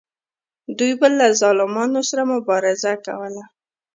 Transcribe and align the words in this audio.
دوی 0.77 0.93
به 0.99 1.07
له 1.17 1.27
ظالمانو 1.41 2.01
سره 2.09 2.23
مبارزه 2.33 2.91
کوله. 3.05 3.43